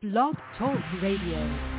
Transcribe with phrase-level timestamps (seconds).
[0.00, 1.74] Blog Talk Radio.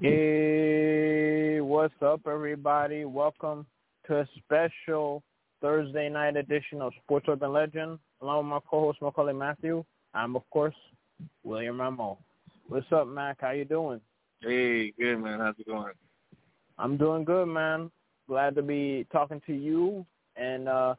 [0.00, 3.04] Hey, what's up, everybody?
[3.04, 3.66] Welcome
[4.12, 5.22] a special
[5.60, 7.98] Thursday night edition of Sports Urban Legend.
[8.20, 9.84] Along with my co-host Maccorley Mathieu,
[10.14, 10.74] I'm of course
[11.42, 12.18] William Rameau.
[12.68, 13.38] What's up, Mac?
[13.40, 14.00] How you doing?
[14.40, 15.40] Hey, good man.
[15.40, 15.92] How's it going?
[16.78, 17.90] I'm doing good, man.
[18.28, 20.06] Glad to be talking to you
[20.36, 20.94] and uh,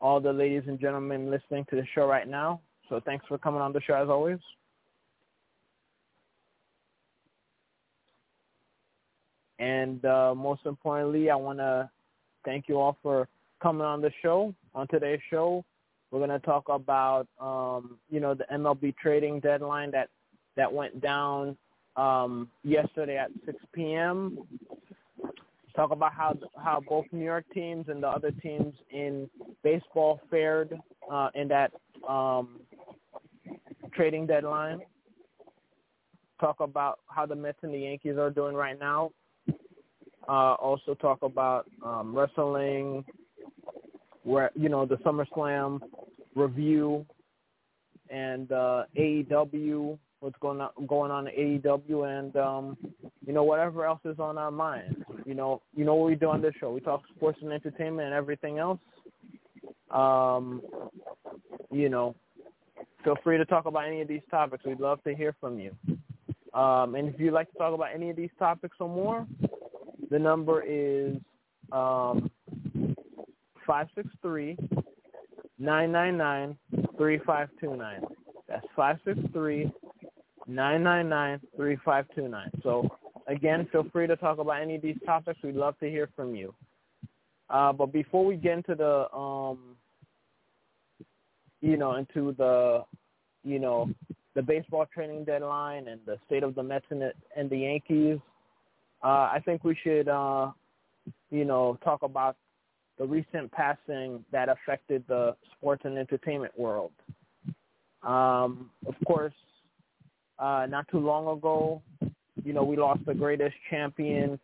[0.00, 2.60] all the ladies and gentlemen listening to the show right now.
[2.88, 4.38] So thanks for coming on the show as always.
[9.58, 11.88] And uh, most importantly, I want to
[12.44, 13.28] thank you all for
[13.62, 14.54] coming on the show.
[14.74, 15.64] On today's show,
[16.10, 20.08] we're going to talk about um, you know the MLB trading deadline that
[20.56, 21.56] that went down
[21.96, 24.38] um, yesterday at 6 p.m.
[25.74, 29.28] Talk about how how both New York teams and the other teams in
[29.62, 30.78] baseball fared
[31.10, 31.72] uh, in that
[32.08, 32.60] um,
[33.92, 34.80] trading deadline.
[36.40, 39.10] Talk about how the Mets and the Yankees are doing right now
[40.28, 43.04] uh, also talk about um, wrestling,
[44.22, 45.80] where you know the SummerSlam
[46.34, 47.06] review
[48.10, 52.76] and uh, AEW, what's going on going on in AEW, and um,
[53.26, 55.04] you know whatever else is on our mind.
[55.26, 56.72] You know, you know what we do on this show.
[56.72, 58.80] We talk sports and entertainment and everything else.
[59.90, 60.62] Um,
[61.70, 62.14] you know,
[63.04, 64.64] feel free to talk about any of these topics.
[64.64, 65.74] We'd love to hear from you.
[66.54, 69.26] Um, and if you'd like to talk about any of these topics or more,
[70.10, 71.16] the number is
[71.72, 72.30] um,
[73.66, 74.56] 563
[75.58, 76.56] 999
[76.96, 78.02] 3529.
[78.48, 79.72] That's 563
[80.46, 82.50] 999 3529.
[82.62, 82.88] So,
[83.28, 85.38] again, feel free to talk about any of these topics.
[85.42, 86.54] We'd love to hear from you.
[87.50, 89.76] Uh, but before we get into the, um,
[91.60, 92.84] you know, into the,
[93.42, 93.90] you know,
[94.34, 98.18] the baseball training deadline and the state of the Mets and the, and the Yankees,
[99.04, 100.50] uh, I think we should, uh,
[101.30, 102.36] you know, talk about
[102.98, 106.92] the recent passing that affected the sports and entertainment world.
[108.02, 109.34] Um, of course,
[110.38, 111.82] uh, not too long ago,
[112.44, 114.38] you know, we lost the greatest champion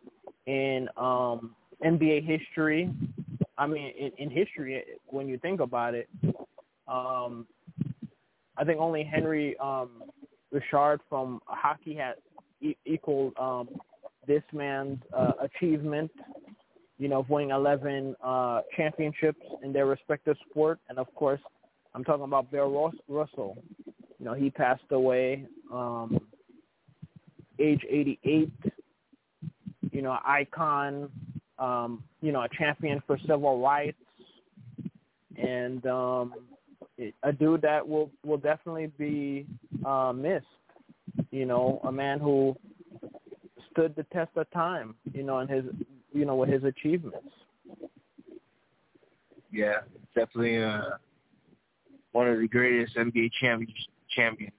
[0.45, 2.91] in um, NBA history.
[3.57, 6.07] I mean, in, in history, when you think about it,
[6.87, 7.47] um,
[8.57, 10.03] I think only Henri um,
[10.51, 12.15] Richard from hockey had
[12.61, 13.69] e- equal um,
[14.27, 16.11] this man's uh, achievement,
[16.97, 20.79] you know, of winning 11 uh, championships in their respective sport.
[20.89, 21.41] And of course,
[21.93, 23.57] I'm talking about Bill Russell.
[24.19, 26.19] You know, he passed away um,
[27.59, 28.51] age 88.
[29.91, 31.09] You know, icon.
[31.59, 33.97] Um, you know, a champion for civil rights,
[35.37, 36.33] and um,
[37.23, 39.45] a dude that will will definitely be
[39.85, 40.45] uh, missed.
[41.29, 42.55] You know, a man who
[43.71, 45.65] stood the test of time, you know, and his,
[46.13, 47.27] you know, with his achievements.
[49.51, 49.81] Yeah,
[50.15, 50.81] definitely uh,
[52.11, 53.73] one of the greatest NBA champions.
[54.15, 54.53] champions.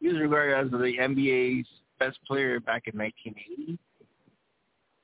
[0.00, 1.66] He was regarded as the NBA's
[1.98, 3.78] best player back in 1980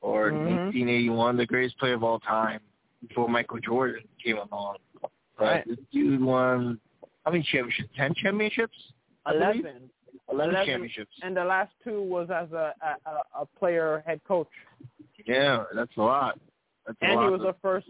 [0.01, 0.45] or mm-hmm.
[0.45, 2.61] 1981, the greatest player of all time
[3.07, 4.77] before Michael Jordan came along.
[5.37, 5.65] But right.
[5.67, 6.79] this dude won
[7.25, 7.89] how many championships?
[7.97, 8.77] Ten championships?
[9.27, 9.91] Eleven.
[10.31, 11.13] 11, championships.
[11.23, 12.75] And the last two was as a
[13.07, 14.49] a, a player head coach.
[15.27, 16.39] Yeah, that's a lot.
[16.87, 17.25] That's a and lot.
[17.25, 17.89] he was the first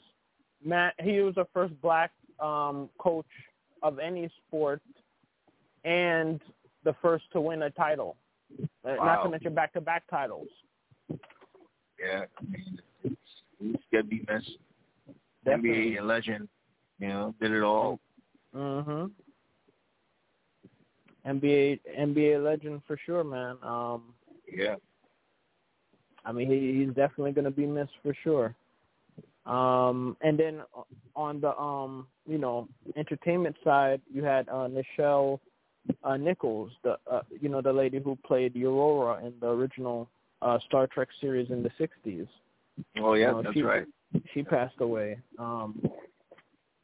[0.64, 0.92] man.
[1.00, 3.26] He was the first black um, coach
[3.82, 4.80] of any sport,
[5.84, 6.40] and
[6.84, 8.16] the first to win a title.
[8.84, 8.96] Wow.
[9.04, 10.48] Not to mention back-to-back titles.
[11.08, 13.16] Yeah, I mean, it's,
[13.60, 14.24] it's gonna be.
[15.44, 15.96] Definitely.
[15.96, 16.48] NBA legend,
[16.98, 18.00] you know, did it all.
[18.54, 19.10] Mhm.
[21.26, 23.56] NBA NBA legend for sure, man.
[23.62, 24.14] Um,
[24.52, 24.76] yeah.
[26.24, 28.54] I mean, he, he's definitely going to be missed for sure.
[29.46, 30.62] Um, and then
[31.14, 35.38] on the um, you know, entertainment side, you had uh, Nichelle
[36.02, 40.08] uh, Nichols, the uh, you know the lady who played Uhura in the original
[40.42, 42.26] uh, Star Trek series in the '60s.
[42.98, 43.86] Oh yeah, you know, that's she, right.
[44.32, 45.18] She passed away.
[45.38, 45.82] Um,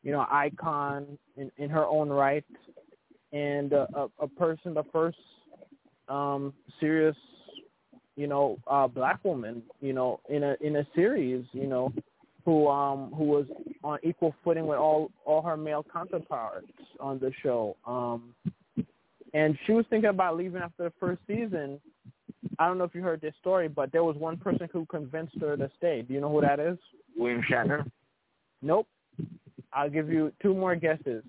[0.03, 2.45] you know, icon in, in her own right
[3.32, 5.19] and uh, a, a person, the first
[6.09, 7.17] um, serious,
[8.17, 11.93] you know, uh, black woman, you know, in a in a series, you know,
[12.44, 13.47] who um who was
[13.85, 16.67] on equal footing with all all her male counterparts
[16.99, 17.77] on the show.
[17.87, 18.35] Um
[19.32, 21.81] and she was thinking about leaving after the first season.
[22.59, 25.37] I don't know if you heard this story, but there was one person who convinced
[25.41, 26.03] her to stay.
[26.03, 26.79] Do you know who that is?
[27.17, 27.88] William Shatner.
[28.61, 28.88] Nope.
[29.73, 31.23] I'll give you two more guesses.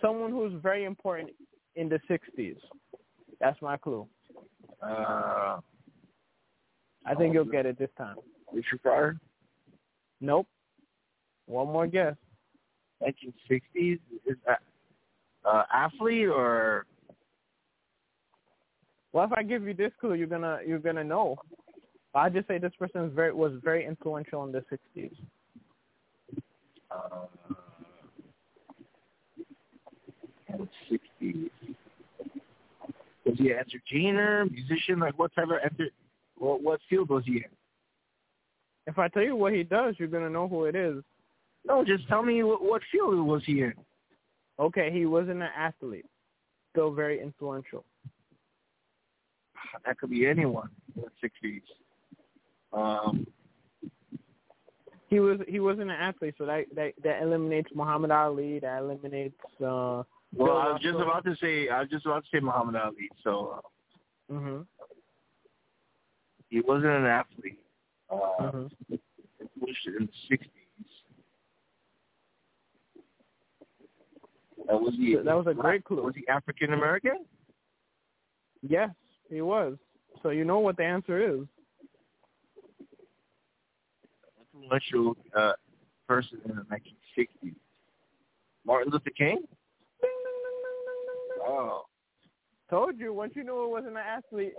[0.00, 1.30] Someone who's very important
[1.76, 2.56] in the '60s.
[3.40, 4.06] That's my clue.
[4.82, 5.58] Uh,
[7.04, 8.16] I think you'll get it this time.
[8.52, 9.18] Richard Pryor.
[10.20, 10.46] Nope.
[11.46, 12.14] One more guess.
[13.02, 13.98] 1960s.
[14.26, 14.60] Is that
[15.44, 16.86] uh, athlete or
[19.12, 21.36] Well, if I give you this clue, you're gonna you're gonna know.
[22.14, 25.12] I just say this person very was very influential in the '60s.
[26.90, 27.26] uh,
[30.90, 31.50] 60s?
[33.24, 34.98] Was he an entertainer, musician?
[34.98, 35.88] Like what type of enter?
[36.38, 37.44] What what field was he in?
[38.86, 41.02] If I tell you what he does, you're gonna know who it is.
[41.64, 43.74] No, just tell me what, what field was he in.
[44.58, 46.06] Okay, he wasn't an athlete.
[46.72, 47.84] Still very influential.
[49.86, 51.62] That could be anyone in the 60s.
[52.72, 53.26] Um,
[55.08, 58.58] He was he wasn't an athlete, so that that, that eliminates Muhammad Ali.
[58.60, 59.38] That eliminates.
[59.64, 60.02] uh
[60.34, 63.10] well, I was just about to say I was just about to say Muhammad Ali.
[63.22, 63.60] So
[64.30, 64.66] uh, Mhm.
[66.48, 67.58] he wasn't an athlete.
[68.10, 68.70] Uh, Mhm.
[68.90, 71.04] in the 60s.
[74.72, 75.16] Uh, was he?
[75.16, 76.02] That was a great clue.
[76.02, 77.26] Was he African American?
[78.62, 78.90] Yes,
[79.28, 79.78] he was.
[80.22, 81.46] So you know what the answer is.
[84.54, 85.54] Influential uh,
[86.06, 87.54] person in the 1960s.
[88.64, 89.46] Martin Luther King.
[92.72, 94.54] Told you once you knew it wasn't an athlete,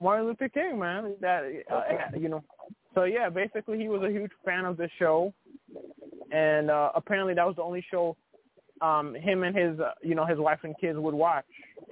[0.00, 1.14] Martin Luther King, man.
[1.20, 2.42] That uh, you know.
[2.94, 5.34] So yeah, basically he was a huge fan of the show,
[6.32, 8.16] and uh, apparently that was the only show
[8.80, 11.44] um him and his uh, you know his wife and kids would watch,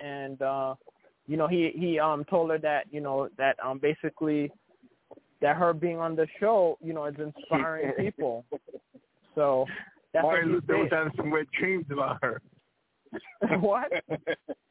[0.03, 0.75] and uh,
[1.27, 4.51] you know he he um told her that you know that um basically
[5.43, 8.47] that her being on the show you know is inspiring people.
[9.35, 9.67] So
[10.15, 12.41] that's Martin Luther was having some weird dreams about her.
[13.61, 13.93] what?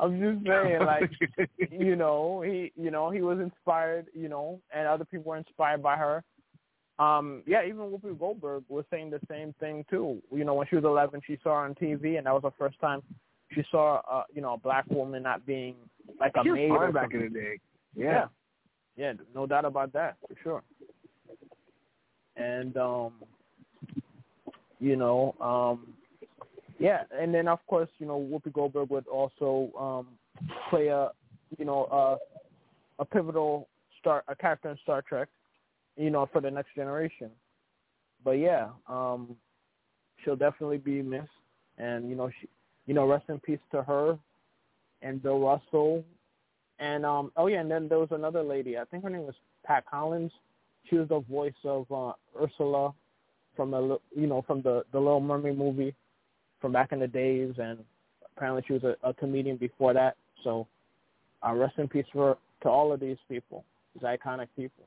[0.00, 1.10] I'm just saying, like,
[1.70, 5.82] you know, he, you know, he was inspired, you know, and other people were inspired
[5.82, 6.24] by her.
[6.98, 10.22] Um, yeah, even Whoopi Goldberg was saying the same thing too.
[10.34, 12.50] You know, when she was 11, she saw her on TV, and that was the
[12.58, 13.02] first time
[13.52, 15.76] she saw, uh, you know, a black woman not being
[16.18, 16.70] like a She maid.
[16.92, 17.58] back in the day.
[17.94, 18.26] Yeah.
[18.96, 20.62] Yeah, no doubt about that for sure.
[22.36, 23.12] And um
[24.78, 25.94] you know, um
[26.80, 30.06] yeah, and then of course, you know, Whoopi Goldberg would also um
[30.70, 31.10] play a
[31.58, 32.16] you know, uh
[32.98, 33.68] a pivotal
[34.00, 35.28] star a character in Star Trek,
[35.96, 37.30] you know, for the next generation.
[38.24, 39.36] But yeah, um
[40.24, 41.28] she'll definitely be missed
[41.76, 42.48] and you know, she
[42.86, 44.18] you know, rest in peace to her
[45.02, 46.02] and Bill Russell
[46.78, 48.78] and um oh yeah, and then there was another lady.
[48.78, 49.34] I think her name was
[49.66, 50.32] Pat Collins.
[50.88, 52.12] She was the voice of uh,
[52.42, 52.94] Ursula
[53.54, 55.94] from the you know from the the Little Mermaid movie
[56.60, 57.78] from back in the days, and
[58.36, 60.16] apparently she was a, a comedian before that.
[60.44, 60.66] So
[61.46, 63.64] uh, rest in peace for to all of these people,
[63.94, 64.84] these iconic people.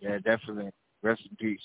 [0.00, 0.70] Yeah, definitely.
[1.02, 1.60] Rest in peace.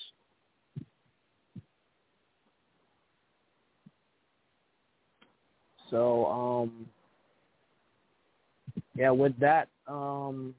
[5.90, 6.88] So um
[8.96, 10.56] yeah, with that um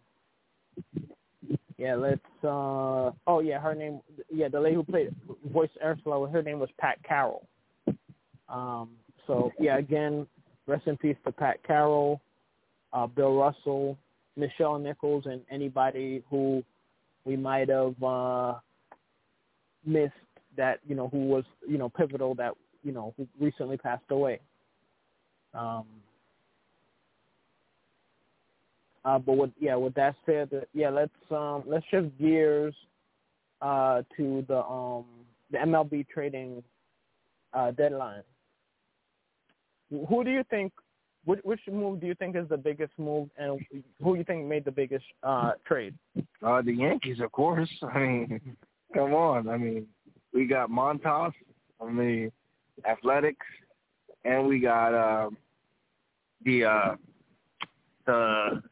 [1.78, 4.00] yeah, let's uh oh yeah, her name
[4.33, 5.14] yeah, the lady who played
[5.52, 7.47] voice Ursula, her name was Pat Carroll.
[8.49, 8.90] Um
[9.26, 10.26] so yeah, again,
[10.66, 12.21] rest in peace to Pat Carroll,
[12.93, 13.99] uh Bill Russell,
[14.38, 16.62] Nichelle Nichols and anybody who
[17.25, 18.54] we might have uh
[19.85, 20.12] missed
[20.57, 22.52] that, you know, who was, you know, pivotal that,
[22.83, 24.40] you know, who recently passed away.
[25.52, 25.85] Um,
[29.04, 32.75] uh, but with yeah, with that said, uh, yeah, let's um, let's shift gears
[33.61, 35.04] uh, to the um,
[35.50, 36.62] the MLB trading
[37.52, 38.23] uh, deadline.
[40.08, 40.73] Who do you think?
[41.26, 43.58] Which, which move do you think is the biggest move, and
[44.02, 45.94] who you think made the biggest uh, trade?
[46.42, 47.70] Uh, the Yankees, of course.
[47.94, 48.56] I mean,
[48.92, 49.49] come on.
[49.49, 49.87] I mean,
[50.34, 51.32] we got Montas
[51.80, 52.30] on the
[52.87, 53.46] Athletics,
[54.25, 55.37] and we got um,
[56.44, 56.96] the uh,
[58.06, 58.62] the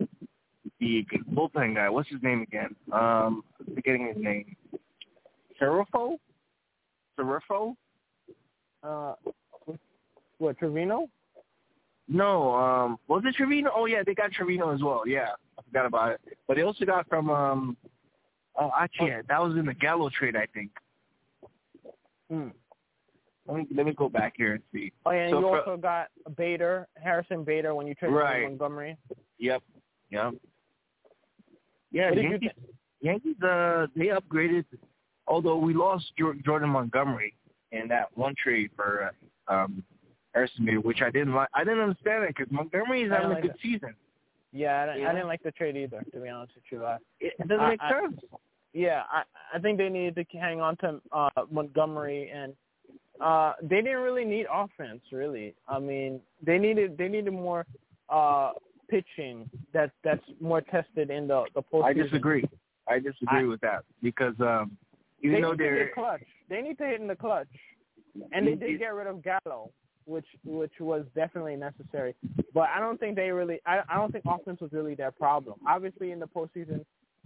[0.83, 1.89] the bullpen guy.
[1.89, 2.75] What's his name again?
[2.93, 4.57] Um, forgetting his name.
[5.61, 6.19] Serifo?
[7.19, 7.77] Serifo?
[8.83, 9.15] Uh,
[10.39, 11.09] what Trivino?
[12.09, 13.69] No, um, was it Trivino?
[13.75, 15.05] Oh yeah, they got Trivino as well.
[15.07, 16.21] Yeah, I forgot about it.
[16.49, 17.77] But they also got from um,
[18.59, 19.23] oh actually, oh.
[19.29, 20.71] that was in the Gallo trade, I think.
[22.29, 22.49] Hmm.
[23.47, 24.93] Let me let me go back here and see.
[25.07, 28.43] Oh yeah, and so you also got Bader, Harrison Bader, when you traded right.
[28.43, 28.97] Montgomery.
[29.39, 29.63] Yep.
[30.11, 30.35] Yep.
[31.93, 32.51] Yeah, What Yankees.
[33.01, 34.65] Yankees uh they upgraded
[35.27, 37.35] although we lost Jor- Jordan Montgomery
[37.73, 39.11] in that one trade for
[39.49, 39.83] uh, um
[40.35, 41.49] Bader, which I didn't like.
[41.55, 43.61] I didn't understand it because Montgomery is I having a good that.
[43.63, 43.95] season.
[44.53, 45.11] Yeah, I didn't, Yeah.
[45.11, 46.85] I didn't like the trade either, to be honest with you.
[46.87, 48.21] I, It, it doesn't I- make I- sense.
[48.73, 49.23] yeah, I
[49.55, 52.55] I think they needed to hang on to uh Montgomery and
[53.21, 55.55] uh they didn't really need offense really.
[55.69, 57.67] I mean, they needed they needed more
[58.09, 58.53] uh
[58.93, 61.85] pitching that that's more tested in the the postseason.
[61.85, 62.45] I disagree.
[62.87, 64.77] I disagree I- with that because um
[65.23, 66.23] They even though need to they're clutch.
[66.51, 67.49] They need to hit in the clutch.
[68.33, 69.71] And they did get rid of Gallo,
[70.05, 72.15] which which was definitely necessary.
[72.53, 73.61] But I don't think they really.
[73.65, 75.59] I I don't think offense was really their problem.
[75.67, 76.85] Obviously, in the postseason,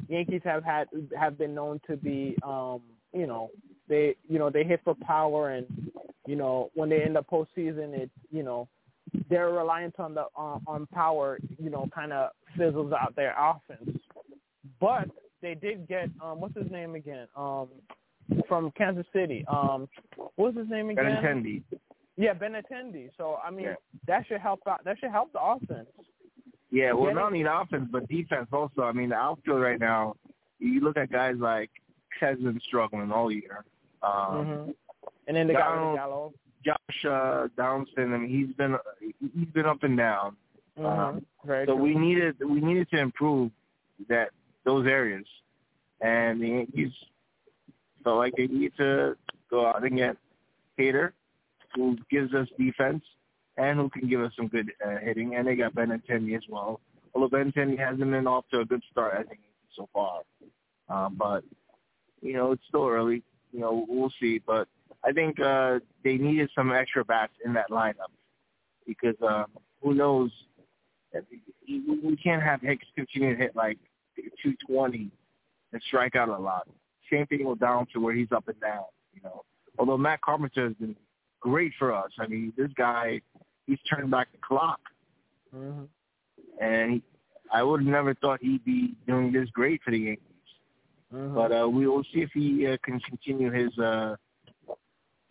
[0.08, 0.86] Yankees have had
[1.18, 2.82] have been known to be, um,
[3.12, 3.50] you know,
[3.88, 5.66] they you know they hit for power, and
[6.26, 8.68] you know when they end the postseason, it you know
[9.28, 13.98] their reliance on the on, on power, you know, kind of fizzles out their offense.
[14.80, 15.08] But
[15.42, 17.28] they did get um what's his name again?
[17.36, 17.68] Um
[18.48, 19.44] from Kansas City.
[19.48, 21.04] Um what was his name again?
[21.04, 21.62] Benintendi.
[22.16, 23.10] Yeah, Benintendi.
[23.16, 23.74] So I mean Yeah.
[24.06, 25.88] that should help out that should help the offense.
[26.70, 28.82] Yeah, well, not only the offense but defense also.
[28.82, 30.16] I mean, the outfield right now,
[30.58, 31.70] you look at guys like
[32.20, 33.64] has been struggling all year.
[34.02, 34.70] Um, hmm
[35.28, 36.32] And then they got of Donald- Gallo.
[36.66, 38.76] Josh uh, Donaldson, I mean, he's been
[39.34, 40.36] he's been up and down.
[40.76, 43.52] hmm Um, Very So we needed we needed to improve
[44.08, 44.30] that
[44.64, 45.24] those areas,
[46.00, 46.92] and the Yankees
[48.02, 49.16] felt like they need to
[49.48, 50.16] go out and get
[50.78, 51.12] Hader,
[51.74, 53.04] who gives us defense
[53.56, 56.80] and who can give us some good uh, hitting, and they got Benintendi as well.
[57.14, 59.40] Although Benintendi hasn't been off to a good start, I think
[59.76, 60.22] so far,
[60.88, 61.44] um, but
[62.22, 63.22] you know it's still early.
[63.52, 64.66] You know we'll see, but
[65.04, 68.10] I think uh, they needed some extra bats in that lineup
[68.86, 69.46] because um,
[69.82, 70.30] who knows
[71.68, 73.78] we can't have Hicks continue to hit like
[74.16, 75.10] 220
[75.72, 76.68] and strike out a lot.
[77.10, 78.84] Same thing with down to where he's up and down.
[79.14, 79.44] You know,
[79.78, 80.96] although Matt Carpenter has been
[81.40, 82.10] great for us.
[82.18, 83.20] I mean, this guy,
[83.66, 84.80] he's turned back the clock,
[85.54, 85.84] hmm
[86.60, 87.02] and he,
[87.52, 90.22] I would have never thought he'd be doing this great for the Yankees.
[91.10, 94.16] hmm But uh, we will see if he uh, can continue his uh,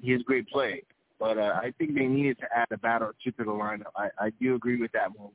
[0.05, 0.83] his great play.
[1.19, 3.91] But uh, I think they needed to add a bat or two to the lineup.
[3.95, 5.31] I, I do agree with that move.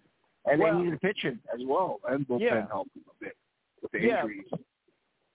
[0.46, 2.66] And Well- they needed pitching as well, and bullpen Yeah.
[2.68, 3.36] help a bit
[3.82, 4.22] with the Yeah.
[4.22, 4.46] injuries.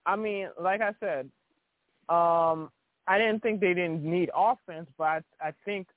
[0.05, 1.31] I mean, like I said,
[2.09, 2.71] um,
[3.07, 5.87] I didn't think they didn't need offense, but I, I think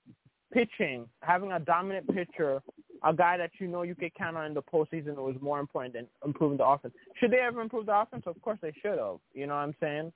[0.52, 2.62] pitching, having a dominant pitcher,
[3.02, 5.94] a guy that you know you could count on in the postseason was more important
[5.94, 6.94] than improving the offense.
[7.16, 8.24] Should they ever improve the offense?
[8.26, 9.18] Of course they should have.
[9.34, 10.12] You know what I'm saying?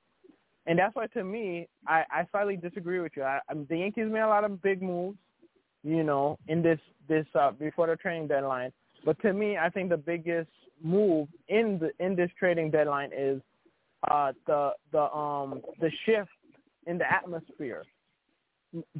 [0.66, 3.24] And that's why, to me, I, I slightly disagree with you.
[3.24, 5.18] I, the Yankees made a lot of big moves,
[5.82, 6.78] you know, in this
[7.08, 8.72] this uh, before the trading deadline.
[9.04, 10.50] But to me, I think the biggest
[10.82, 13.40] move in the in this trading deadline is
[14.08, 16.30] uh, the the um the shift
[16.86, 17.84] in the atmosphere.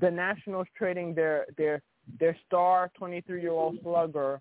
[0.01, 1.81] The Nationals trading their their
[2.19, 4.41] their star 23 year old slugger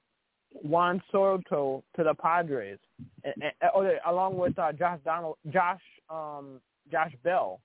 [0.54, 2.78] Juan Soto to the Padres,
[3.24, 6.60] and, and, oh, along with uh, Josh Donald, Josh um,
[6.92, 7.60] Josh Bell.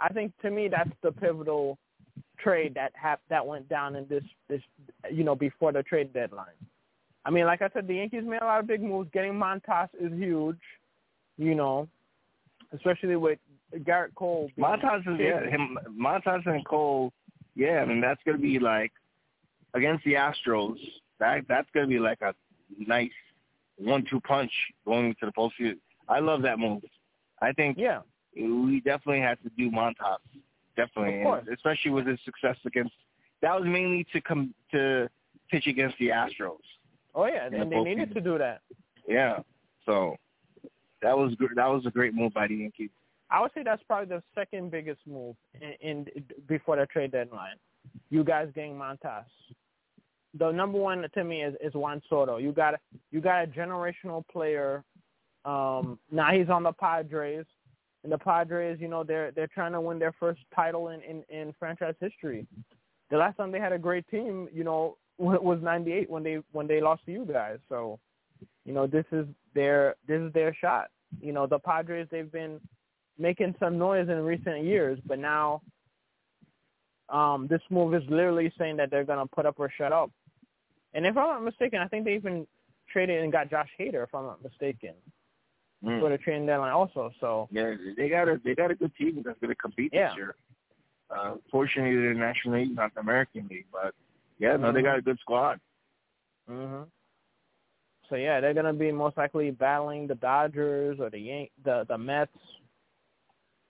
[0.00, 1.78] I think to me that's the pivotal
[2.38, 4.62] trade that hap- that went down in this this
[5.10, 6.46] you know before the trade deadline.
[7.24, 9.10] I mean, like I said, the Yankees made a lot of big moves.
[9.12, 10.60] Getting Montas is huge,
[11.36, 11.88] you know,
[12.72, 13.38] especially with
[13.80, 14.50] Gerrit Cole.
[14.58, 17.12] Montas is yeah, him Montas and Cole,
[17.58, 18.92] yeah, I mean that's gonna be like
[19.74, 20.78] against the Astros.
[21.18, 22.32] That that's gonna be like a
[22.78, 23.10] nice
[23.76, 24.52] one-two punch
[24.86, 25.78] going into the postseason.
[26.08, 26.82] I love that move.
[27.42, 28.00] I think Yeah,
[28.36, 30.18] we definitely had to do Montas,
[30.76, 31.44] definitely, Of course.
[31.46, 32.92] and especially with his success against.
[33.42, 35.08] That was mainly to come to
[35.50, 36.58] pitch against the Astros.
[37.14, 38.14] oh yeah, and they needed postseason.
[38.14, 38.60] to do that.
[39.06, 39.38] Yeah,
[39.86, 40.16] so
[41.02, 42.90] that was gr- that was a great move by the Yankees.
[43.30, 46.06] I would say that's probably the second biggest move in, in
[46.48, 47.56] before the trade deadline.
[48.10, 49.24] You guys getting Montas.
[50.38, 52.36] The number one to me is, is Juan Soto.
[52.36, 52.78] You got a,
[53.10, 54.84] you got a generational player.
[55.44, 57.46] Um, now he's on the Padres,
[58.04, 61.22] and the Padres, you know, they're they're trying to win their first title in, in,
[61.28, 62.46] in franchise history.
[63.10, 66.66] The last time they had a great team, you know, was '98 when they when
[66.66, 67.58] they lost to you guys.
[67.68, 67.98] So,
[68.64, 70.88] you know, this is their this is their shot.
[71.20, 72.60] You know, the Padres they've been
[73.18, 75.62] making some noise in recent years, but now
[77.08, 80.10] um, this move is literally saying that they're going to put up or shut up.
[80.94, 82.46] And if I'm not mistaken, I think they even
[82.92, 84.94] traded and got Josh Hader, if I'm not mistaken,
[85.84, 86.00] Mm.
[86.00, 87.12] for the trading deadline also.
[87.20, 90.08] So Yeah, they got a they got a good team that's going to compete Yeah.
[90.08, 90.34] this year.
[91.10, 93.94] Uh, fortunately, the National League, not the American League, but
[94.38, 94.84] yeah, no, they Mhm.
[94.84, 95.60] got a good squad.
[96.48, 96.82] hmm
[98.08, 101.96] So yeah, they're gonna be most likely battling the Dodgers or the Yan- the the
[101.98, 102.36] Mets,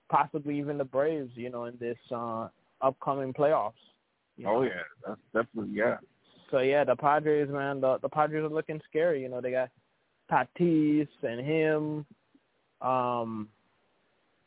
[0.08, 1.36] possibly even the Braves.
[1.36, 2.48] You know, in this uh,
[2.80, 3.72] upcoming playoffs.
[4.36, 4.56] you know.
[4.56, 5.98] Oh yeah, that's definitely yeah.
[6.50, 9.20] So yeah, the Padres, man, the the Padres are looking scary.
[9.22, 9.70] You know, they got
[10.30, 12.06] Tatis and him,
[12.80, 13.48] um,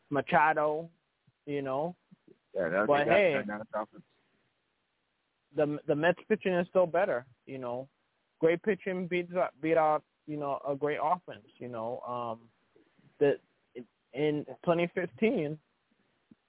[0.10, 0.90] Machado.
[1.46, 1.96] You know,
[2.56, 3.42] Yeah, that, But hey.
[3.48, 4.04] that offense.
[5.56, 7.26] the the Mets pitching is still better.
[7.46, 7.88] You know,
[8.40, 11.46] great pitching beats out, beat out you know a great offense.
[11.58, 12.40] You know, um,
[13.20, 13.38] the
[14.14, 15.58] in 2015,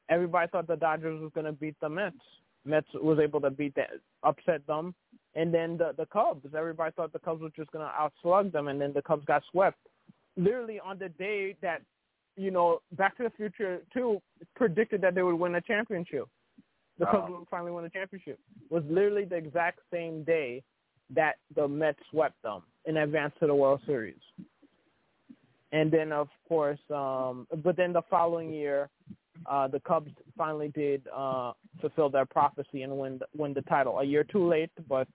[0.09, 2.17] everybody thought the Dodgers was going to beat the Mets.
[2.65, 3.91] Mets was able to beat that,
[4.23, 4.95] upset them,
[5.35, 6.47] and then the the Cubs.
[6.57, 9.43] Everybody thought the Cubs were just going to outslug them, and then the Cubs got
[9.51, 9.79] swept.
[10.37, 11.83] Literally on the day that,
[12.37, 14.21] you know, Back to the Future two
[14.57, 16.27] predicted that they would win a championship.
[16.99, 18.39] The Cubs would finally win a championship.
[18.71, 20.63] Was literally the exact same day
[21.15, 24.21] that the Mets swept them in advance to the World Series.
[25.73, 28.91] And then, of course, um, but then the following year,
[29.51, 33.99] uh, the Cubs finally did uh, fulfill their prophecy and win the, win the title.
[33.99, 35.09] A year too late, but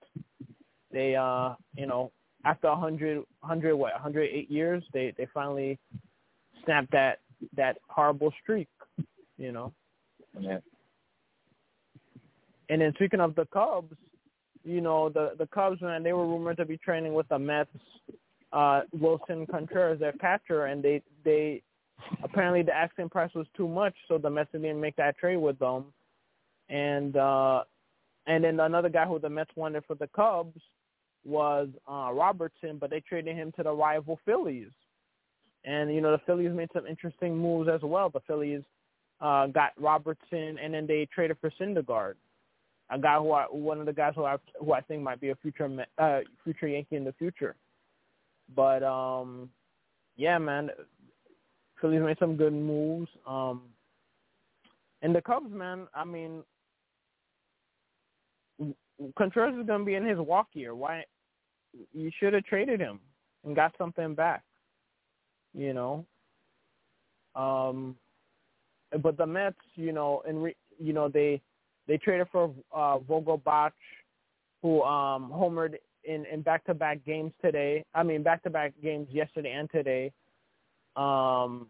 [0.91, 2.11] they, uh, you know,
[2.45, 5.77] after 100, 100 what, 108 years, they they finally
[6.65, 7.19] snapped that
[7.55, 8.69] that horrible streak.
[9.37, 9.73] You know.
[10.39, 10.59] Yeah.
[12.69, 13.95] And then speaking of the Cubs,
[14.63, 17.69] you know, the the Cubs man, they were rumored to be training with the Mets,
[18.53, 21.61] uh, Willson Contreras, their catcher, and they they
[22.23, 25.59] apparently the asking price was too much, so the Mets didn't make that trade with
[25.59, 25.85] them.
[26.69, 27.63] And uh
[28.25, 30.61] and then another guy who the Mets wanted for the Cubs
[31.25, 34.71] was uh Robertson, but they traded him to the rival Phillies.
[35.65, 38.09] And you know, the Phillies made some interesting moves as well.
[38.09, 38.63] The Phillies
[39.21, 42.15] uh got Robertson and then they traded for Syndergaard
[42.89, 45.29] a guy who I, one of the guys who I who I think might be
[45.29, 47.55] a future uh future Yankee in the future.
[48.55, 49.49] But um
[50.15, 50.71] yeah, man,
[51.79, 53.09] Phillies made some good moves.
[53.27, 53.61] Um
[55.01, 56.43] and the Cubs, man, I mean
[59.17, 60.73] Contreras is going to be in his walk year.
[60.73, 61.05] Why
[61.93, 62.99] you should have traded him
[63.45, 64.43] and got something back.
[65.53, 66.05] You know.
[67.35, 67.95] Um
[69.03, 71.41] but the Mets, you know, and re, you know they
[71.87, 73.71] they traded for uh, Vogelbach,
[74.61, 77.83] who um, homered in, in back-to-back games today.
[77.93, 80.11] I mean, back-to-back games yesterday and today.
[80.97, 81.67] Um,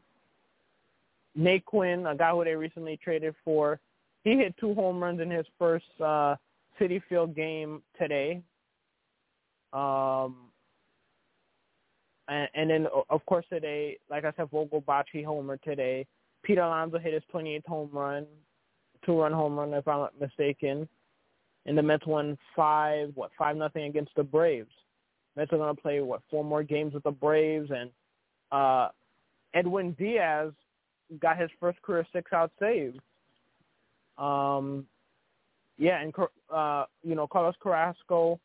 [1.38, 3.80] Naquin, a guy who they recently traded for,
[4.24, 6.36] he hit two home runs in his first uh,
[6.80, 8.42] Citi Field game today.
[9.74, 10.36] Um,
[12.28, 16.06] and, and then, of course, today, like I said, Vogelbach, he homered today.
[16.44, 18.26] Pete Alonso hit his 28th home run
[19.06, 20.88] two-run home run, if I'm not mistaken.
[21.66, 24.70] And the Mets won five, what, five nothing against the Braves.
[25.36, 27.90] Mets are going to play what four more games with the Braves, and
[28.52, 28.90] uh,
[29.54, 30.52] Edwin Diaz
[31.20, 32.96] got his first career six-out save.
[34.18, 34.86] Um,
[35.78, 36.14] yeah, and
[36.54, 38.40] uh, you know Carlos Carrasco,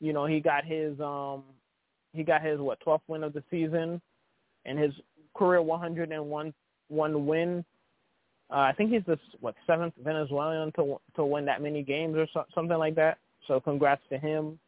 [0.00, 1.44] you know he got his um,
[2.12, 4.00] he got his what 12th win of the season,
[4.64, 4.92] and his
[5.34, 6.52] career 101
[6.88, 7.64] one win
[8.50, 12.26] uh, I think he's the what seventh Venezuelan to to win that many games or
[12.32, 13.18] so, something like that.
[13.46, 14.58] So congrats to him.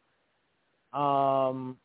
[0.93, 1.77] Um,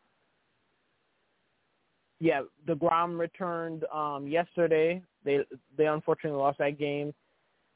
[2.21, 5.03] yeah, Degrom returned um, yesterday.
[5.25, 5.41] They
[5.77, 7.13] they unfortunately lost that game.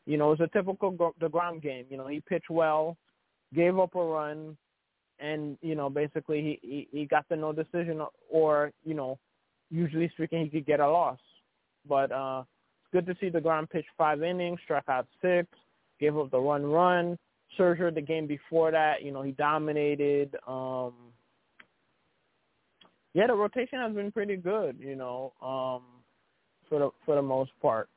[0.06, 1.84] You know, it was a typical Degrom game.
[1.90, 2.96] You know, he pitched well,
[3.54, 4.56] gave up a run,
[5.18, 8.00] and you know, basically he he, he got the no decision,
[8.30, 9.18] or you know,
[9.70, 11.18] usually speaking, he could get a loss.
[11.88, 12.44] But uh,
[12.82, 15.48] it's good to see DeGrom pitch five innings, struck out six,
[15.98, 17.18] gave up the one run.
[17.58, 20.36] Scherzer, the game before that, you know, he dominated.
[20.46, 20.94] Um,
[23.14, 25.82] yeah, the rotation has been pretty good, you know, um,
[26.68, 27.88] for the for the most part.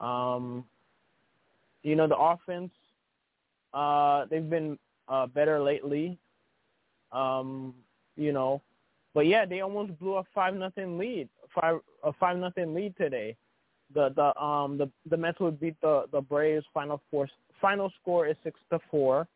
[0.00, 0.64] Um,
[1.82, 2.70] you know, the offense,
[3.74, 6.18] uh, they've been uh, better lately.
[7.12, 7.74] Um,
[8.16, 8.62] you know,
[9.14, 13.36] but yeah, they almost blew a five nothing lead, five a five nothing lead today
[13.94, 16.64] the the um the the Mets would beat the the Braves.
[16.72, 17.28] Final four
[17.60, 19.26] final score is six to four.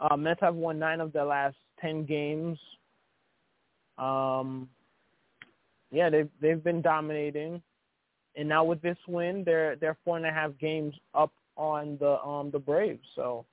[0.00, 2.58] Uh, Mets have won nine of their last ten games.
[3.98, 4.68] Um,
[5.90, 7.62] yeah, they've they've been dominating,
[8.36, 12.20] and now with this win, they're they're four and a half games up on the
[12.22, 13.06] um the Braves.
[13.14, 13.44] So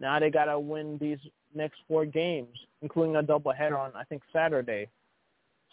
[0.00, 1.18] now they gotta win these
[1.54, 2.56] next four games.
[2.82, 4.88] including a doubleheader on I think Saturday.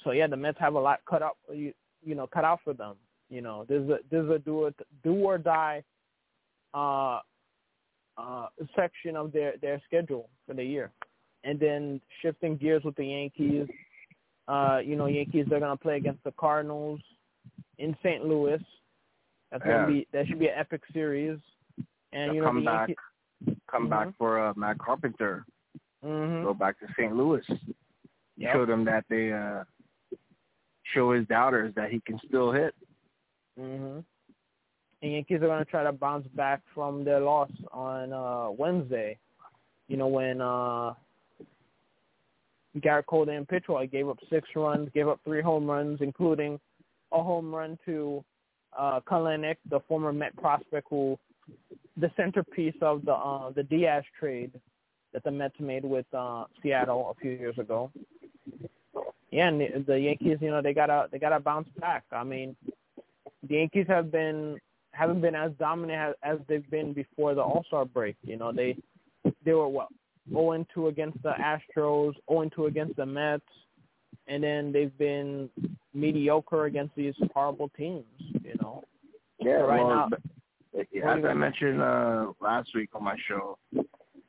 [0.04, 1.74] So yeah, the Mets have a lot cut up you
[2.04, 2.96] you know cut out for them.
[3.30, 4.74] You know, there's a there's a do or
[5.04, 5.84] do or die
[6.74, 7.20] uh,
[8.18, 10.92] uh, section of their their schedule for the year,
[11.44, 13.68] and then shifting gears with the Yankees.
[14.48, 17.00] Uh, you know, Yankees they're gonna play against the Cardinals
[17.78, 18.26] in St.
[18.26, 18.62] Louis.
[19.52, 19.82] That's Yeah.
[19.82, 21.40] gonna be that should be an epic series.
[22.12, 23.62] And They'll you know come the back, Yankees.
[23.68, 23.90] come Mhm.
[23.90, 25.46] back for uh, Matt Carpenter.
[26.04, 26.44] Mm-hmm.
[26.46, 27.16] Go back to St.
[27.16, 27.46] Louis.
[28.38, 28.54] Yep.
[28.54, 29.64] Show them that they uh,
[30.94, 32.74] show his doubters that he can still hit.
[33.58, 34.00] hmm
[35.02, 39.18] And Yankees are going to try to bounce back from their loss on uh Wednesday.
[39.88, 40.94] You know when uh
[42.82, 43.26] Gerrit Cole
[43.68, 43.82] well.
[43.82, 46.60] He gave up six runs, gave up three home runs, including
[47.12, 48.24] a home run to
[48.78, 51.18] uh Kelenic, the former Met prospect who
[51.98, 54.52] the centerpiece of the uh the Diaz trade
[55.14, 57.92] that the Mets made with uh Seattle a few years ago.
[59.32, 62.04] Yeah, and the, the Yankees, you know, they gotta they gotta bounce back.
[62.12, 62.56] I mean,
[63.48, 64.60] the Yankees have been
[64.92, 68.16] haven't been as dominant as, as they've been before the All Star break.
[68.24, 68.76] You know, they
[69.46, 69.90] they were what
[70.30, 73.44] 0 and 2 against the Astros, 0-2 against the Mets,
[74.28, 75.50] and then they've been
[75.94, 78.06] mediocre against these horrible teams.
[78.20, 78.84] You know,
[79.40, 80.18] Yeah, right well, now-
[80.92, 83.58] yeah, as I mentioned uh, last week on my show,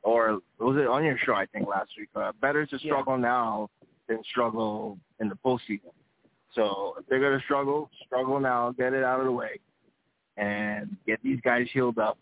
[0.03, 1.33] or was it on your show?
[1.35, 2.09] I think last week.
[2.15, 2.91] Uh, better to Yeah.
[2.91, 3.69] struggle now
[4.07, 5.91] than struggle in the postseason.
[6.53, 9.59] So if they're gonna struggle, struggle now, get it out of the way,
[10.37, 12.17] and get these guys healed up,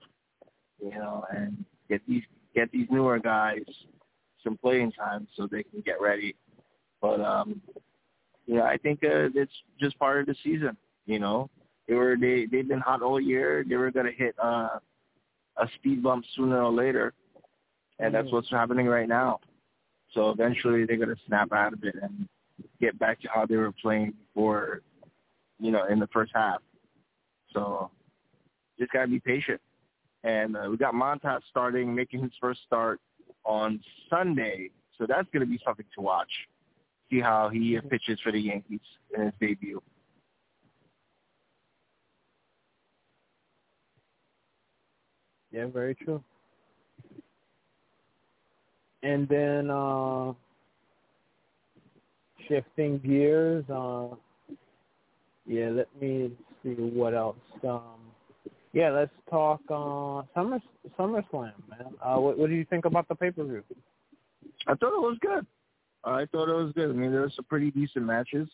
[0.84, 2.24] you know, and get these
[2.56, 3.64] get these newer guys
[4.44, 6.36] some playing time so they can get ready.
[7.02, 7.62] But um,
[8.46, 11.50] yeah, I think uh, it's just part of the season, you know.
[11.88, 13.66] They were they they've been hot all year.
[13.68, 14.80] They were gonna hit uh,
[15.58, 17.14] a speed bump sooner or later,
[18.00, 18.34] and that's Mhm.
[18.34, 19.40] what's happening right now.
[20.14, 22.28] So eventually they're gonna snap out of it and
[22.80, 24.82] get back to how they were playing before,
[25.60, 26.62] you know, in the first half.
[27.54, 27.92] So
[28.78, 29.62] just gotta be patient.
[30.24, 33.00] And uh, we got Montas starting, making his first start
[33.46, 33.80] on
[34.10, 34.70] Sunday.
[34.98, 36.32] So that's gonna be something to watch.
[37.10, 38.82] See how he uh, pitches for the Yankees
[39.16, 39.82] in his debut.
[45.52, 46.24] yeah, very true.
[49.04, 50.34] And then uh
[52.48, 54.16] shifting gears, uh
[55.46, 56.32] yeah, let me
[56.64, 57.38] see what else.
[57.64, 58.09] Um
[58.74, 60.60] yeah, let's talk uh Summer
[60.98, 61.94] SummerSlam, man.
[62.04, 63.64] Uh what what do you think about the pay per view?
[64.68, 65.46] I thought it was good.
[66.04, 66.90] I thought it was good.
[66.90, 68.48] I mean, there were some pretty decent matches.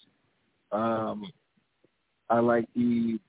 [0.71, 1.31] Um,
[2.29, 3.19] I like the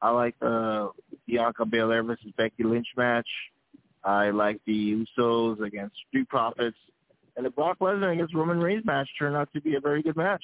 [0.00, 0.90] I like the
[1.26, 3.28] Bianca Belair versus Becky Lynch match.
[4.04, 6.76] I like the Usos against Street Profits,
[7.36, 10.16] and the Brock Lesnar against Roman Reigns match turned out to be a very good
[10.16, 10.42] match.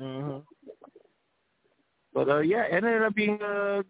[0.00, 0.42] Mhm.
[2.12, 3.82] But uh, yeah, it ended up being a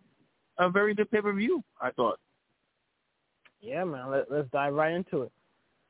[0.58, 1.62] a very good pay per view.
[1.80, 2.18] I thought.
[3.60, 4.10] Yeah, man.
[4.10, 5.32] Let, let's dive right into it.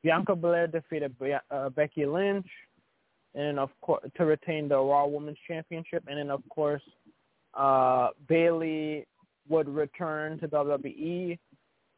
[0.03, 1.15] Bianca Belair defeated
[1.51, 2.47] uh, Becky Lynch,
[3.35, 6.83] and of course to retain the Raw Women's Championship, and then of course
[7.53, 9.05] uh, Bayley
[9.49, 11.37] would return to WWE,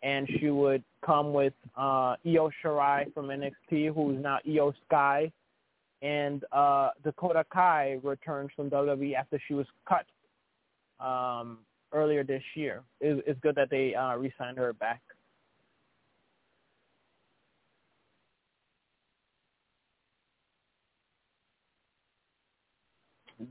[0.04, 5.32] and she would come with uh, Io Shirai from NXT, who's now Iyo Sky,
[6.02, 10.06] and uh, Dakota Kai returns from WWE after she was cut
[11.06, 11.60] um,
[11.92, 12.84] earlier this year.
[13.00, 15.02] It's, it's good that they uh, re-signed her back.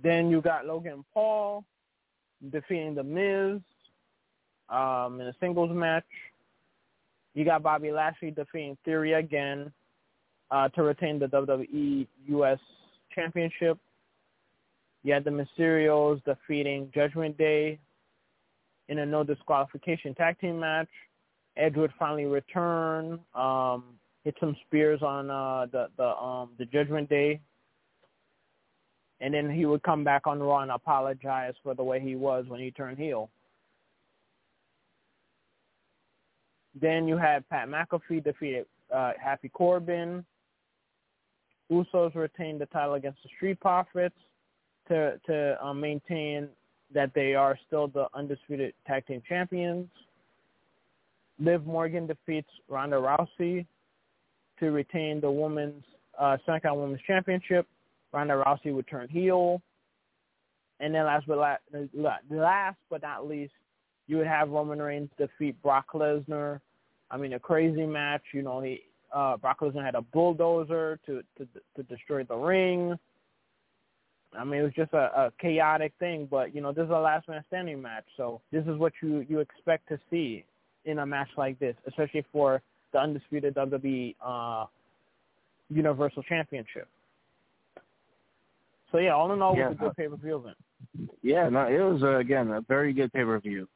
[0.02, 1.64] Then you got Logan Paul
[2.50, 3.60] defeating The Miz
[4.68, 6.04] um, in a singles match.
[7.34, 9.72] You got Bobby Lashley defeating Theory again
[10.50, 12.58] uh, to retain the WWE U.S.
[13.14, 13.78] Championship.
[15.04, 17.78] You had the Mysterios defeating Judgment Day
[18.88, 20.88] in a no disqualification tag team match.
[21.56, 23.84] Edge would finally return, um,
[24.24, 27.40] hit some spears on uh, the the um, the Judgment Day
[29.20, 32.44] and then he would come back on Raw and apologize for the way he was
[32.48, 33.30] when he turned heel.
[36.80, 40.24] Then you had Pat McAfee defeated uh, Happy Corbin.
[41.70, 44.14] Usos retained the title against the Street Profits
[44.86, 46.48] to to um, maintain
[46.94, 49.88] that they are still the undisputed tag team champions.
[51.38, 53.66] Liv Morgan defeats Ronda Rousey
[54.58, 55.84] to retain the women's
[56.18, 57.66] uh, SmackDown Women's Championship.
[58.12, 59.62] Ronda Rousey would turn heel.
[60.80, 61.62] And then last but last,
[62.30, 63.52] last but not least,
[64.06, 66.60] you would have Roman Reigns defeat Brock Lesnar.
[67.10, 68.22] I mean, a crazy match.
[68.32, 72.98] You know, he uh, Brock Lesnar had a bulldozer to to to destroy the ring.
[74.36, 76.98] I mean, it was just a, a chaotic thing, but you know, this is a
[76.98, 80.44] last man standing match, so this is what you you expect to see
[80.84, 82.62] in a match like this, especially for
[82.92, 84.66] the undisputed WWE uh,
[85.70, 86.88] Universal Championship.
[88.92, 89.66] So yeah, all in all, Yeah.
[89.66, 90.56] it was a good pay per view event.
[91.22, 93.68] Yeah, no, it was uh, again a very good pay per view.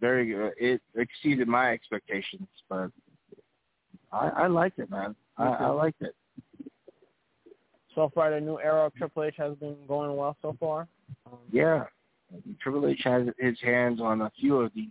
[0.00, 2.90] Very uh, it exceeded my expectations, but
[4.12, 5.16] I, I liked it, man.
[5.36, 6.14] I, I liked it.
[7.94, 10.86] So far, the new era of Triple H has been going well so far.
[11.26, 11.84] Um, Yeah,
[12.60, 14.88] Triple H has his hands on a few of these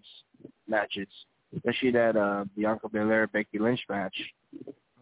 [0.67, 1.07] matches,
[1.55, 4.15] especially that uh, Bianca Belair Becky Lynch match.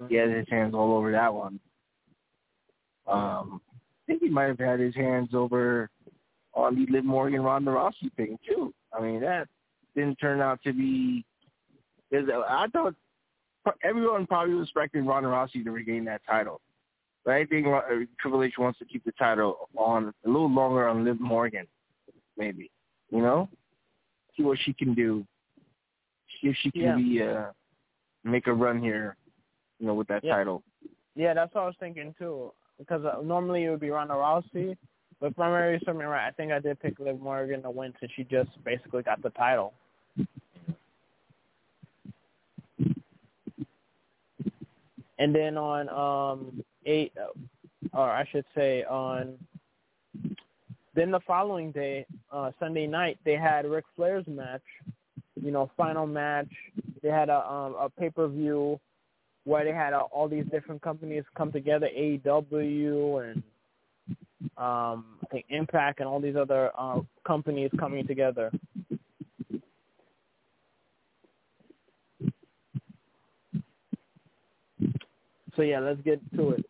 [0.09, 1.59] He has his hands all over that one.
[3.07, 5.89] Um, I think he might have had his hands over
[6.53, 8.73] on the Liv Morgan Ronda Rousey thing too.
[8.97, 9.47] I mean that
[9.95, 11.25] didn't turn out to be.
[12.13, 12.95] I thought
[13.83, 16.61] everyone probably was expecting Ronda Rousey to regain that title.
[17.27, 17.81] But I think uh,
[18.21, 21.67] Triple H wants to keep the title on a little longer on Liv Morgan,
[22.37, 22.71] maybe.
[23.09, 23.49] You know,
[24.37, 25.25] see what she can do.
[26.39, 26.95] See if she can Yeah.
[26.95, 27.51] be uh,
[28.23, 29.17] make a run here.
[29.77, 30.35] You know, with that Yeah.
[30.35, 30.63] title.
[31.15, 32.53] Yeah, that's what I was thinking too.
[32.79, 34.77] Because uh, normally it would be Ronda Rousey,
[35.19, 37.93] but if I'm really something right, I think I did pick Liv Morgan to win
[37.99, 39.73] since she just basically got the title.
[45.19, 47.13] And then on um eight,
[47.93, 49.37] or I should say on,
[50.95, 54.63] then the following day, uh Sunday night, they had Ric Flair's match.
[55.39, 56.49] You know, final match.
[57.03, 58.79] They had a um a pay per view
[59.47, 63.43] where they had uh, all these different companies come together, AEW and
[64.57, 68.51] um, I think Impact and all these other uh, companies coming together.
[75.55, 76.65] So yeah, let's get to it.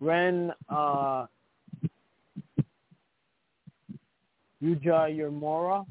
[0.00, 1.26] Ren uh,
[4.62, 5.84] Yuya Uemura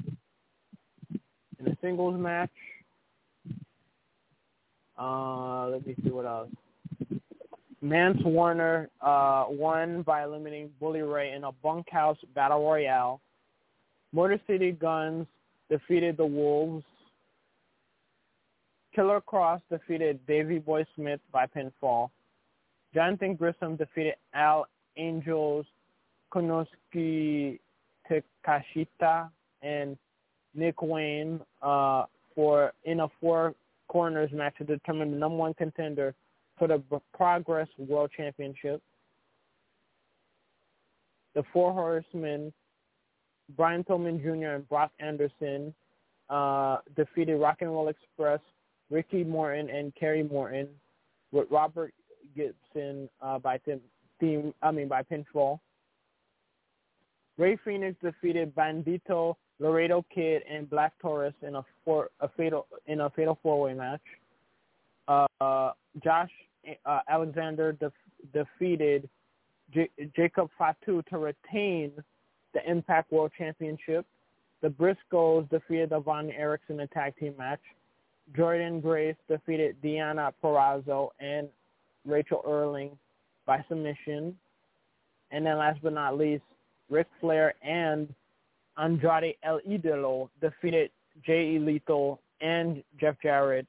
[1.58, 2.50] in a singles match.
[4.98, 6.50] Uh, let me see what else.
[7.82, 13.20] Mance Warner uh, won by eliminating Bully Ray in a bunkhouse battle royale.
[14.12, 15.26] Motor City Guns
[15.70, 16.84] defeated the Wolves.
[18.94, 22.10] Killer Kross defeated Davey Boy Smith by pinfall.
[22.94, 25.66] Jonathan Gresham defeated Al Angels,
[26.32, 27.58] Konosuke
[28.10, 29.30] Takeshita,
[29.62, 29.96] and
[30.54, 33.54] Nick Wayne uh, for in a four
[33.88, 36.14] corners match to determine the number one contender
[36.58, 36.82] for the
[37.14, 38.82] Progress World Championship.
[41.34, 42.52] The Four Horsemen,
[43.56, 44.54] Brian Pillman Jr.
[44.56, 45.72] and Brock Anderson,
[46.28, 48.40] uh, defeated Rock and Roll Express,
[48.90, 50.68] Ricky Morton and Kerry Morton,
[51.32, 51.94] with Robert
[52.36, 53.58] Gibson uh, by
[54.20, 55.60] team, I mean by pinfall.
[57.38, 63.00] Rey Fenix defeated Bandito, Laredo Kid, and Black Taurus in a four a fatal in
[63.00, 64.00] a fatal four way match.
[65.08, 65.72] Uh,
[66.04, 66.30] Josh
[66.84, 67.92] uh, Alexander def-
[68.32, 69.08] defeated
[69.72, 71.92] J- Jacob Fatu to retain
[72.52, 74.04] the Impact World Championship.
[74.60, 77.60] The Briscoes defeated the Von Erichs in a tag team match.
[78.36, 81.48] Jordynne Grace defeated Deonna Purrazzo and
[82.06, 82.90] Rachael Ellering
[83.46, 84.36] by submission.
[85.30, 86.42] And then last but not least,
[86.88, 88.12] Ric Flair and
[88.76, 90.90] Andrade El Idolo defeated
[91.24, 93.66] Jay Lethal and Jeff Jarrett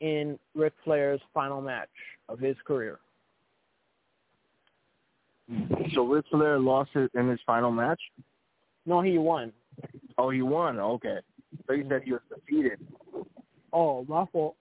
[0.00, 1.88] in Ric Flair's final match
[2.28, 2.98] of his career.
[5.94, 8.00] So Ric Flair lost it in his final match.
[8.86, 9.52] No, he won.
[10.16, 10.78] Oh, he won.
[10.78, 11.18] Okay.
[11.66, 12.78] So you said he was defeated.
[13.72, 14.56] Oh, my fault.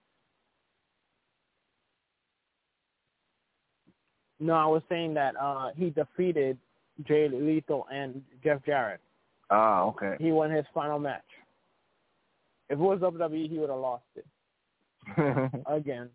[4.40, 6.58] No, I was saying that uh he defeated
[7.08, 9.00] Jay Lethal and Jeff Jarrett.
[9.50, 10.16] Ah, okay.
[10.20, 11.24] He won his final match.
[12.70, 14.26] If it was WWE, he would have lost it
[15.68, 16.10] again.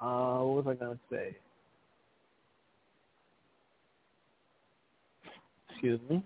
[0.00, 1.36] Uh, what was I gonna say?
[5.70, 6.22] Excuse me.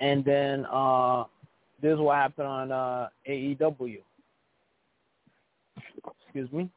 [0.00, 1.24] And then uh,
[1.82, 3.98] this is what happened on uh, AEW.
[6.22, 6.70] Excuse me.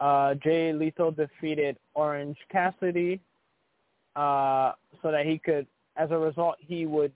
[0.00, 3.20] Uh, Jay Lethal defeated Orange Cassidy
[4.16, 7.12] uh, so that he could, as a result, he would,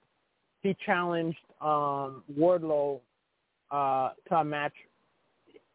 [0.63, 3.01] he challenged um, Wardlow
[3.71, 4.73] uh, to a match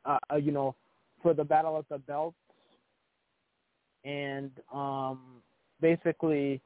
[0.08, 0.74] uh, uh, you know,
[1.22, 2.38] for the battle of the belts,
[4.06, 5.20] and um,
[5.82, 6.62] basically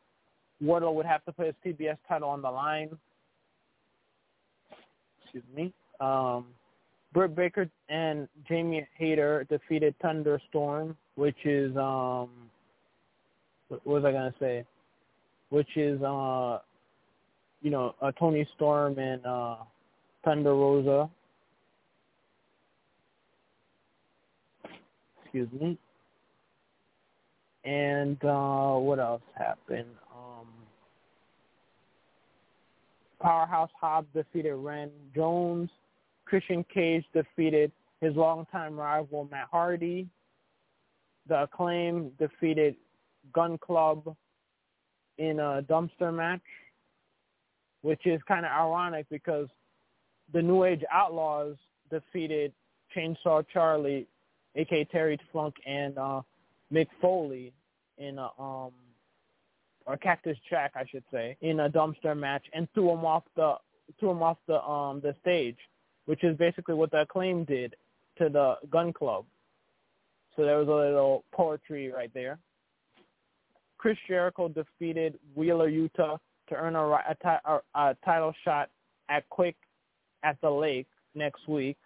[0.63, 2.89] Wardlow would have to put his TBS title on the line.
[5.24, 5.74] Excuse me.
[6.00, 6.45] Um,
[7.13, 12.30] Britt Baker and Jamie Hayter defeated Thunderstorm, which is um,
[13.67, 14.65] what was I gonna say?
[15.50, 16.60] Which is uh,
[17.62, 19.56] you know, uh, Toni Storm and uh,
[20.26, 21.10] Thunder Rosa.
[25.24, 25.78] Excuse me.
[27.63, 29.88] And uh, what else happened?
[30.22, 30.48] Um,
[33.20, 35.70] Powerhouse Hobbs defeated Ren Jones.
[36.26, 40.08] Christian Cage defeated his longtime rival Matt Hardy.
[41.28, 42.76] The Acclaim defeated
[43.34, 44.16] Gunn Club
[45.18, 46.42] in a dumpster match,
[47.82, 49.48] which is kind of ironic because
[50.34, 51.58] the New Age Outlaws
[51.92, 52.54] defeated
[52.96, 54.08] Chainsaw Charlie,
[54.56, 56.22] aka Terry Funk, and uh,
[56.74, 57.54] Mick Foley
[57.98, 58.72] in a um
[59.86, 63.56] or Cactus Jack, I should say, in a dumpster match and threw him off the
[64.00, 65.58] threw him off the um the stage,
[66.06, 67.76] which is basically what the acclaim did
[68.17, 69.26] to the Gunn Club.
[70.36, 72.39] So there was a little poetry right there.
[73.78, 78.70] Chris Jericho defeated Wheeler Yuta to earn a, a, a, a title shot
[79.10, 79.58] at Quake
[80.24, 81.78] at the Lake next week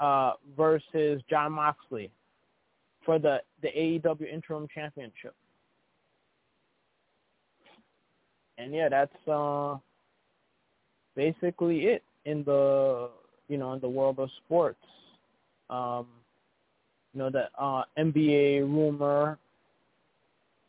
[0.00, 2.10] uh, versus Jon Moxley
[3.04, 5.34] for the, the AEW Interim Championship.
[8.62, 9.76] And yeah, that's uh,
[11.16, 13.10] basically it in the
[13.48, 14.78] you know in the world of sports.
[15.68, 16.06] Um,
[17.12, 19.38] you know the uh, NBA rumor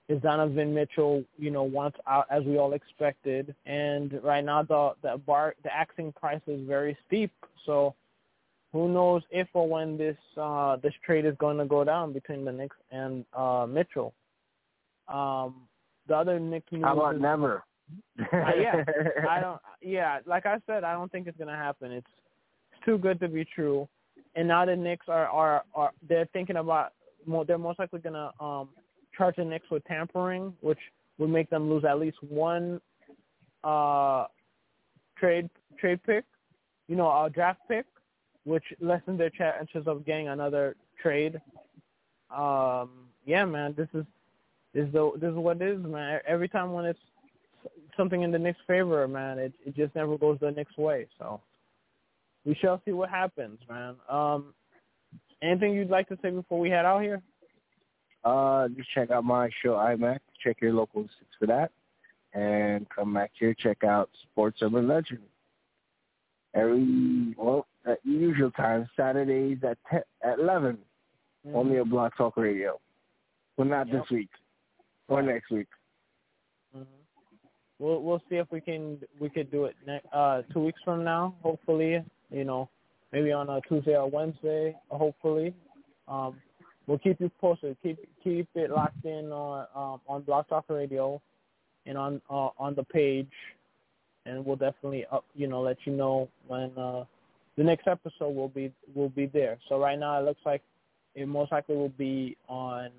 [0.10, 4.94] is Donovan Mitchell, you know, wants out as we all expected, and right now the
[5.02, 7.32] the bar the asking price is very steep.
[7.66, 7.96] So
[8.74, 12.44] who knows if or when this uh, this trade is going to go down between
[12.44, 14.14] the Knicks and uh, Mitchell.
[15.08, 15.68] Um,
[16.08, 16.84] the other Knicks news.
[16.84, 17.64] How about is, never?
[18.20, 18.84] Uh, yeah,
[19.30, 19.60] I don't.
[19.82, 21.92] Yeah, like I said, I don't think it's going to happen.
[21.92, 22.08] It's
[22.72, 23.88] it's too good to be true.
[24.36, 26.94] And now the Knicks are are are they're thinking about.
[27.48, 28.70] They're most likely going to um,
[29.18, 30.80] charge the Knicks with tampering, which
[31.18, 32.82] would make them lose at least one
[33.64, 34.26] uh,
[35.18, 36.26] trade trade pick.
[36.88, 37.86] You know, a draft pick
[38.46, 41.40] which lessened their chances of getting another trade.
[42.36, 44.06] Um, yeah, man, this is
[44.74, 46.20] this is the this is what it is, man.
[46.28, 47.00] Every time when it's
[47.98, 51.08] something in the Knicks' favor, man, it it just never goes the Knicks' way.
[51.18, 51.42] So
[52.46, 53.96] we shall see what happens, man.
[54.10, 54.54] Um,
[55.42, 57.22] anything you'd like to say before we head out here?
[58.24, 60.20] Uh, just check out my show IMAC.
[60.44, 61.08] Check your local
[61.40, 61.72] for that,
[62.34, 63.54] and come back here.
[63.54, 65.22] Check out Sports Urban Legend
[66.54, 70.78] every well at usual time Saturdays at 10, at 11
[71.48, 71.56] mm-hmm.
[71.56, 72.80] only a Blog Talk Radio.
[73.58, 74.02] Well, not yep.
[74.02, 74.30] this week
[75.08, 75.68] or next week.
[76.76, 77.03] Mm-hmm.
[77.80, 81.04] We'll we'll see if we can we could do it next uh two weeks from
[81.04, 81.36] now.
[81.42, 82.70] Hopefully, you know,
[83.12, 84.76] maybe on a Tuesday or Wednesday.
[84.90, 85.54] Hopefully,
[86.08, 86.36] um,
[86.88, 87.76] we'll keep you posted.
[87.84, 91.22] Keep keep it locked in on um, on Blog Talk Radio
[91.86, 93.28] and on uh, on the page
[94.26, 97.04] and we'll definitely up, you know, let you know when uh,
[97.58, 99.58] the next episode will be will be there.
[99.70, 100.62] So right now it looks like
[101.16, 102.90] it most likely will be on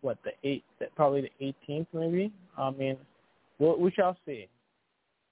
[0.00, 2.32] what the eight, probably the 18th maybe.
[2.56, 2.96] I mean,
[3.58, 4.48] we shall see.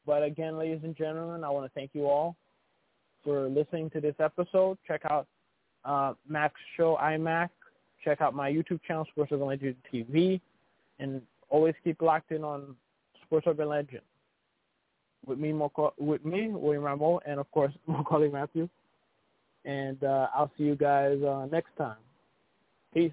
[0.04, 2.36] But again, ladies and gentlemen, I want to thank you all
[3.24, 4.78] for listening to this episode.
[4.86, 5.26] Check out
[5.84, 7.48] uh, Mac's show, iMac.
[8.04, 10.40] Check out my YouTube channel, Sports Urban Legend TV.
[10.98, 12.76] And always keep locked in on
[13.24, 14.02] Sports Urban Legend
[15.26, 15.52] with me,
[15.98, 18.68] with me, William Rameau, and of course, Maccorley Mathieu.
[19.64, 21.96] And uh, I'll see you guys uh, next time.
[22.94, 23.10] Peace.